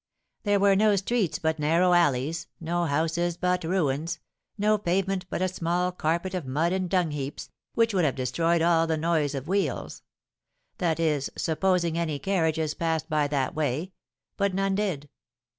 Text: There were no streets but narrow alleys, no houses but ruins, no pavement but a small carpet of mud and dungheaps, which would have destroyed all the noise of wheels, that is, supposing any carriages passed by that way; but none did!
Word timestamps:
There 0.45 0.59
were 0.59 0.75
no 0.75 0.95
streets 0.95 1.37
but 1.37 1.59
narrow 1.59 1.93
alleys, 1.93 2.47
no 2.59 2.85
houses 2.85 3.37
but 3.37 3.63
ruins, 3.63 4.17
no 4.57 4.79
pavement 4.79 5.27
but 5.29 5.43
a 5.43 5.47
small 5.47 5.91
carpet 5.91 6.33
of 6.33 6.47
mud 6.47 6.73
and 6.73 6.89
dungheaps, 6.89 7.49
which 7.75 7.93
would 7.93 8.03
have 8.03 8.15
destroyed 8.15 8.63
all 8.63 8.87
the 8.87 8.97
noise 8.97 9.35
of 9.35 9.47
wheels, 9.47 10.01
that 10.79 10.99
is, 10.99 11.29
supposing 11.37 11.99
any 11.99 12.17
carriages 12.17 12.73
passed 12.73 13.11
by 13.11 13.27
that 13.27 13.53
way; 13.53 13.91
but 14.37 14.55
none 14.55 14.73
did! 14.73 15.07